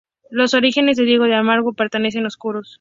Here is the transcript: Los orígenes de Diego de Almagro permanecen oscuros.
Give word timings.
Los 0.31 0.55
orígenes 0.55 0.97
de 0.97 1.05
Diego 1.05 1.25
de 1.25 1.35
Almagro 1.35 1.73
permanecen 1.73 2.25
oscuros. 2.25 2.69